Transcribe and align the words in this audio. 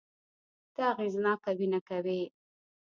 ته 0.73 0.81
اغېزناکه 0.91 1.51
وينه 1.57 1.79
کوې 1.87 2.21